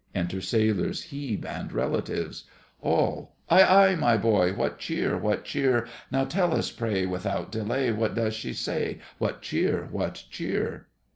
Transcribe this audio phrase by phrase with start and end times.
[0.15, 2.45] Enter SAILORS, HEBE, and RELATIVES
[2.81, 3.35] ALL.
[3.49, 5.87] Aye, aye, my boy, What cheer, what cheer?
[6.11, 10.87] Now tell us, pray, Without delay, What does she say— What cheer, what cheer?